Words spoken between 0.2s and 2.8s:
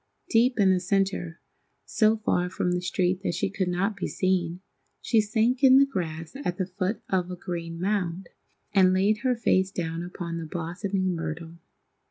Deep in the centre, so far from